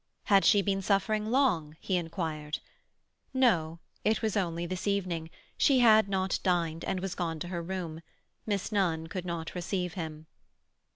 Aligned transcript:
Had 0.23 0.43
she 0.45 0.63
been 0.63 0.81
suffering 0.81 1.29
long? 1.29 1.77
he 1.79 1.95
inquired. 1.95 2.57
No; 3.35 3.77
it 4.03 4.23
was 4.23 4.35
only 4.35 4.65
this 4.65 4.87
evening; 4.87 5.29
she 5.59 5.77
had 5.77 6.09
not 6.09 6.39
dined, 6.41 6.83
and 6.85 6.99
was 7.01 7.13
gone 7.13 7.37
to 7.41 7.49
her 7.49 7.61
room. 7.61 8.01
Miss 8.47 8.71
Nunn 8.71 9.05
could 9.05 9.25
not 9.25 9.53
receive 9.53 9.93
him. 9.93 10.25